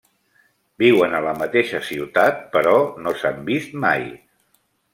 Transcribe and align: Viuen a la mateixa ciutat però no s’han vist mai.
Viuen 0.83 1.13
a 1.17 1.19
la 1.25 1.33
mateixa 1.41 1.83
ciutat 1.91 2.41
però 2.57 2.73
no 3.05 3.15
s’han 3.21 3.41
vist 3.51 3.79
mai. 3.87 4.05